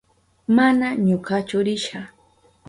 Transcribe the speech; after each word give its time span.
Mana 0.55 0.87
ñukachu 1.05 1.57
risha. 1.65 2.01